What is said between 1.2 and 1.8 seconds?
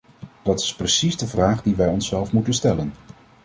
vraag die